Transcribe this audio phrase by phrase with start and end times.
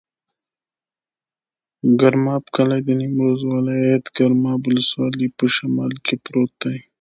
[1.83, 6.77] د ګرماب کلی د نیمروز ولایت، ګرماب ولسوالي په شمال کې پروت دی.